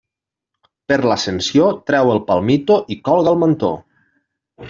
[0.91, 3.73] Per l'Ascensió, trau el palmito i colga el mantó.